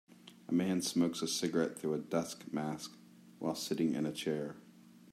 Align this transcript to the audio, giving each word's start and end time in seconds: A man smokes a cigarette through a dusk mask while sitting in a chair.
A 0.47 0.51
man 0.51 0.81
smokes 0.81 1.21
a 1.21 1.27
cigarette 1.27 1.77
through 1.77 1.93
a 1.93 1.99
dusk 1.99 2.51
mask 2.51 2.97
while 3.37 3.53
sitting 3.53 3.93
in 3.93 4.07
a 4.07 4.11
chair. 4.11 4.55